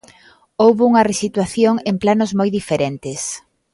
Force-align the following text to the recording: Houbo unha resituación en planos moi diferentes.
Houbo 0.63 0.81
unha 0.89 1.05
resituación 1.11 1.75
en 1.89 1.95
planos 2.03 2.31
moi 2.39 2.49
diferentes. 2.57 3.21